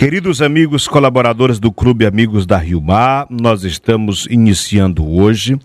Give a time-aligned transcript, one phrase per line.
[0.00, 5.60] Queridos amigos colaboradores do Clube Amigos da Rio Mar, nós estamos iniciando hoje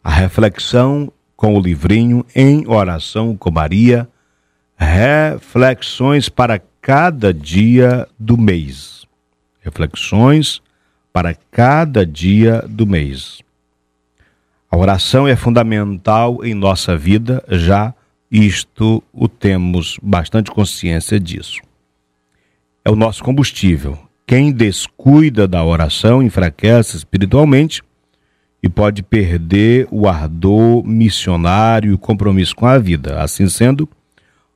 [0.00, 4.08] a reflexão com o livrinho Em Oração com Maria,
[4.76, 9.06] Reflexões para cada dia do mês.
[9.60, 10.62] Reflexões
[11.12, 13.40] para cada dia do mês.
[14.70, 17.92] A oração é fundamental em nossa vida, já
[18.30, 21.60] isto o temos bastante consciência disso
[22.84, 23.98] é o nosso combustível.
[24.26, 27.82] Quem descuida da oração enfraquece espiritualmente
[28.62, 33.22] e pode perder o ardor missionário e o compromisso com a vida.
[33.22, 33.88] Assim sendo,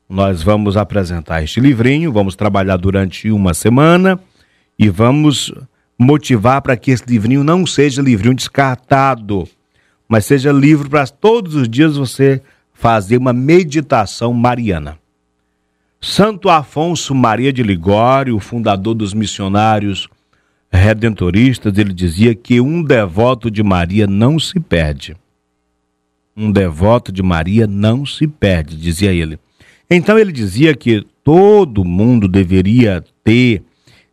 [0.09, 4.19] nós vamos apresentar este livrinho, vamos trabalhar durante uma semana
[4.79, 5.53] e vamos
[5.99, 9.49] motivar para que esse livrinho não seja livrinho descartado,
[10.09, 12.41] mas seja livro para todos os dias você
[12.73, 14.99] fazer uma meditação mariana.
[16.01, 20.09] Santo Afonso Maria de Ligório, fundador dos missionários
[20.71, 25.17] redentoristas, ele dizia que um devoto de Maria não se perde.
[26.37, 29.41] Um devoto de Maria não se perde, dizia ele.
[29.91, 33.65] Então ele dizia que todo mundo deveria ter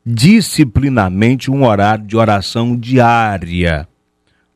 [0.04, 3.88] disciplinamente um horário de oração diária,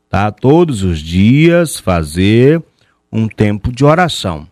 [0.08, 0.32] tá?
[0.32, 2.60] Todos os dias fazer
[3.12, 4.48] um tempo de oração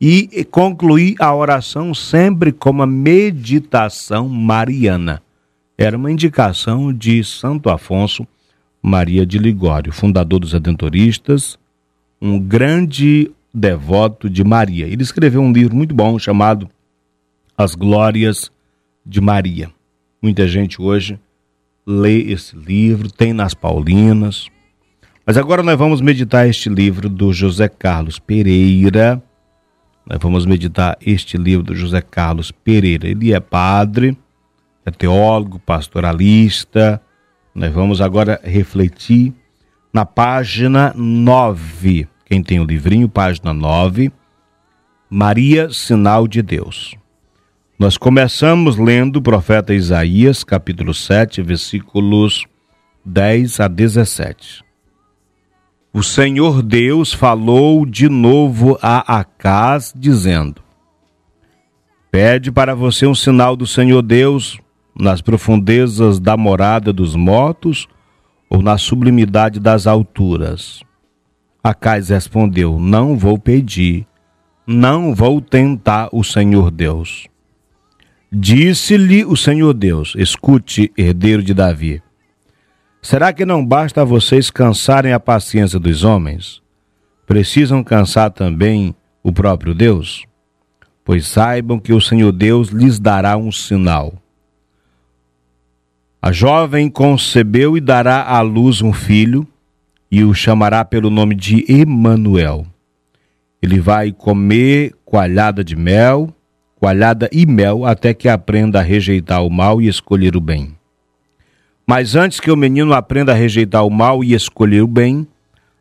[0.00, 5.20] e concluir a oração sempre com uma meditação mariana.
[5.76, 8.26] Era uma indicação de Santo Afonso
[8.80, 11.58] Maria de Ligório, fundador dos Redentoristas,
[12.20, 14.86] um grande devoto de Maria.
[14.86, 16.70] Ele escreveu um livro muito bom chamado
[17.56, 18.52] As Glórias
[19.04, 19.70] de Maria.
[20.22, 21.18] Muita gente hoje
[21.86, 24.48] lê esse livro, tem nas Paulinas.
[25.26, 29.22] Mas agora nós vamos meditar este livro do José Carlos Pereira
[30.08, 33.06] nós vamos meditar este livro do José Carlos Pereira.
[33.06, 34.16] Ele é padre,
[34.86, 36.98] é teólogo, pastoralista.
[37.54, 39.34] Nós vamos agora refletir
[39.92, 42.08] na página 9.
[42.24, 44.10] Quem tem o livrinho, página 9.
[45.10, 46.96] Maria, sinal de Deus.
[47.78, 52.46] Nós começamos lendo o profeta Isaías, capítulo 7, versículos
[53.04, 54.67] 10 a 17
[55.92, 60.62] o Senhor Deus falou de novo a Acás, dizendo:
[62.10, 64.58] Pede para você um sinal do Senhor Deus
[64.98, 67.86] nas profundezas da morada dos mortos
[68.50, 70.82] ou na sublimidade das alturas.
[71.62, 74.06] Acais respondeu: Não vou pedir,
[74.66, 77.26] não vou tentar o Senhor Deus.
[78.30, 82.02] Disse-lhe o Senhor Deus: Escute, herdeiro de Davi.
[83.00, 86.60] Será que não basta vocês cansarem a paciência dos homens?
[87.26, 90.24] Precisam cansar também o próprio Deus?
[91.04, 94.14] Pois saibam que o Senhor Deus lhes dará um sinal.
[96.20, 99.46] A jovem concebeu e dará à luz um filho,
[100.10, 102.66] e o chamará pelo nome de Emanuel.
[103.62, 106.34] Ele vai comer coalhada de mel,
[106.76, 110.77] coalhada e mel, até que aprenda a rejeitar o mal e escolher o bem.
[111.88, 115.26] Mas antes que o menino aprenda a rejeitar o mal e escolher o bem,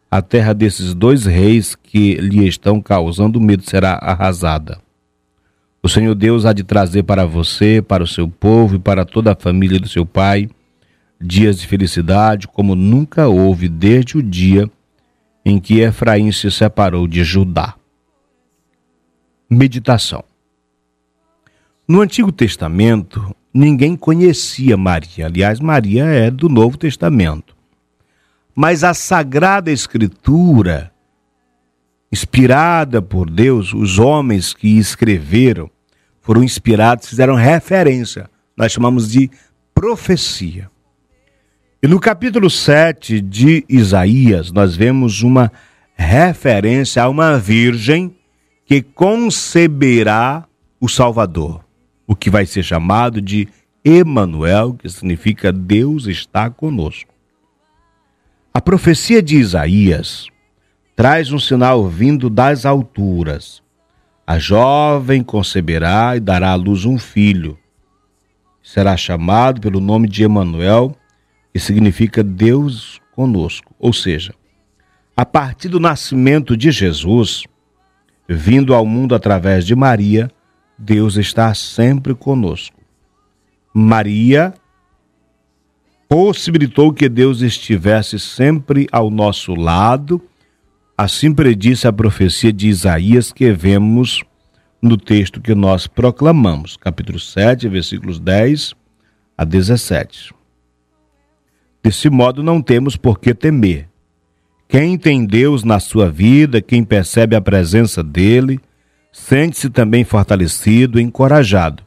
[0.09, 4.79] a terra desses dois reis que lhe estão causando medo será arrasada.
[5.83, 9.33] O Senhor Deus há de trazer para você, para o seu povo e para toda
[9.33, 10.49] a família do seu pai
[11.19, 14.69] dias de felicidade como nunca houve desde o dia
[15.43, 17.75] em que Efraim se separou de Judá.
[19.49, 20.23] Meditação.
[21.87, 25.25] No Antigo Testamento, ninguém conhecia Maria.
[25.25, 27.55] Aliás, Maria é do Novo Testamento.
[28.55, 30.91] Mas a Sagrada Escritura,
[32.11, 35.69] inspirada por Deus, os homens que escreveram
[36.21, 38.29] foram inspirados, fizeram referência.
[38.55, 39.29] Nós chamamos de
[39.73, 40.69] profecia.
[41.81, 45.51] E no capítulo 7 de Isaías, nós vemos uma
[45.95, 48.15] referência a uma virgem
[48.65, 50.45] que conceberá
[50.79, 51.66] o Salvador
[52.07, 53.47] o que vai ser chamado de
[53.83, 57.13] Emanuel, que significa Deus está conosco.
[58.53, 60.27] A profecia de Isaías
[60.95, 63.61] traz um sinal vindo das alturas.
[64.25, 67.57] A jovem conceberá e dará à luz um filho.
[68.63, 70.97] Será chamado pelo nome de Emanuel,
[71.53, 73.73] que significa Deus conosco.
[73.79, 74.33] Ou seja,
[75.15, 77.43] a partir do nascimento de Jesus,
[78.27, 80.29] vindo ao mundo através de Maria,
[80.77, 82.77] Deus está sempre conosco.
[83.73, 84.53] Maria
[86.07, 90.21] possibilitou que Deus estivesse sempre ao nosso lado,
[90.97, 94.23] assim predisse a profecia de Isaías que vemos
[94.81, 98.73] no texto que nós proclamamos, capítulo 7, versículos 10
[99.37, 100.33] a 17.
[101.83, 103.87] Desse modo, não temos por que temer.
[104.67, 108.59] Quem tem Deus na sua vida, quem percebe a presença dele,
[109.17, 111.83] sente-se também fortalecido e encorajado.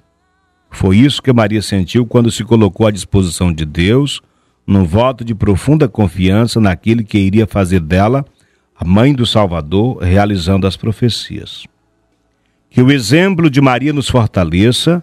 [0.71, 4.21] Foi isso que Maria sentiu quando se colocou à disposição de Deus,
[4.67, 8.27] num voto de profunda confiança naquele que iria fazer dela
[8.77, 11.65] a mãe do Salvador, realizando as profecias.
[12.69, 15.03] Que o exemplo de Maria nos fortaleça,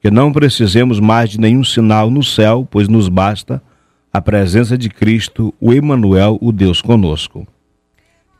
[0.00, 3.62] que não precisemos mais de nenhum sinal no céu, pois nos basta
[4.12, 7.46] a presença de Cristo, o Emanuel, o Deus conosco.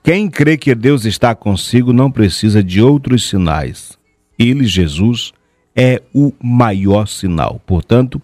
[0.03, 3.97] Quem crê que Deus está consigo não precisa de outros sinais.
[4.37, 5.33] Ele, Jesus,
[5.77, 7.61] é o maior sinal.
[7.65, 8.21] Portanto,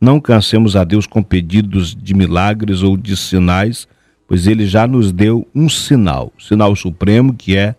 [0.00, 3.86] não cansemos a Deus com pedidos de milagres ou de sinais,
[4.26, 7.76] pois ele já nos deu um sinal, sinal supremo que é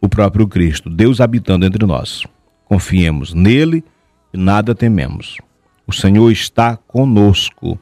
[0.00, 2.22] o próprio Cristo, Deus habitando entre nós.
[2.66, 3.82] Confiemos nele
[4.32, 5.38] e nada tememos.
[5.86, 7.78] O Senhor está conosco.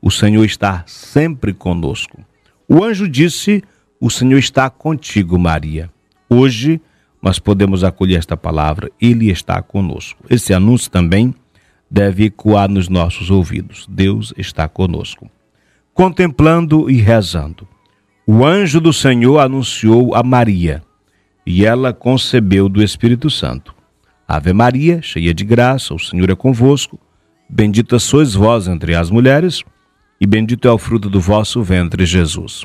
[0.00, 2.22] O Senhor está sempre conosco.
[2.68, 3.62] O anjo disse:
[4.04, 5.88] O Senhor está contigo, Maria.
[6.28, 6.80] Hoje
[7.22, 10.24] nós podemos acolher esta palavra, Ele está conosco.
[10.28, 11.32] Esse anúncio também
[11.88, 13.86] deve ecoar nos nossos ouvidos.
[13.88, 15.30] Deus está conosco.
[15.94, 17.68] Contemplando e rezando.
[18.26, 20.82] O anjo do Senhor anunciou a Maria
[21.46, 23.72] e ela concebeu do Espírito Santo.
[24.26, 26.98] Ave Maria, cheia de graça, o Senhor é convosco.
[27.48, 29.62] Bendita sois vós entre as mulheres,
[30.20, 32.64] e bendito é o fruto do vosso ventre, Jesus.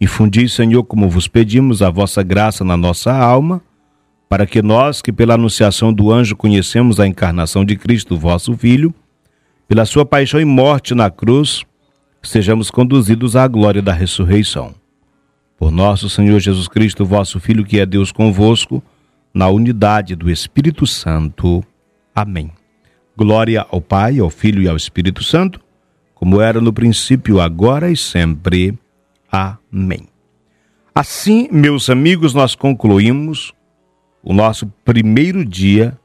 [0.00, 3.62] Infundi, Senhor, como vos pedimos, a vossa graça na nossa alma,
[4.28, 8.92] para que nós, que pela anunciação do anjo conhecemos a encarnação de Cristo, vosso Filho,
[9.68, 11.64] pela sua paixão e morte na cruz,
[12.22, 14.74] sejamos conduzidos à glória da ressurreição.
[15.56, 18.82] Por nosso Senhor Jesus Cristo, vosso Filho, que é Deus convosco,
[19.32, 21.64] na unidade do Espírito Santo.
[22.14, 22.50] Amém.
[23.16, 25.60] Glória ao Pai, ao Filho e ao Espírito Santo,
[26.14, 28.76] como era no princípio, agora e sempre.
[29.34, 30.06] Amém.
[30.94, 33.52] Assim, meus amigos, nós concluímos
[34.22, 35.98] o nosso primeiro dia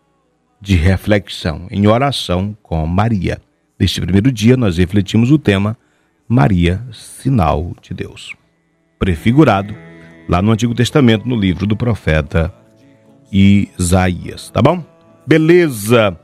[0.59, 3.39] de reflexão em oração com Maria.
[3.79, 5.77] Neste primeiro dia, nós refletimos o tema
[6.27, 8.33] Maria, sinal de Deus,
[8.97, 9.75] prefigurado
[10.27, 12.51] lá no Antigo Testamento, no livro do profeta
[13.31, 14.49] Isaías.
[14.49, 14.83] Tá bom?
[15.27, 16.19] Beleza!